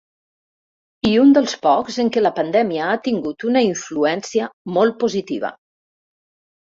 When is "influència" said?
3.65-4.47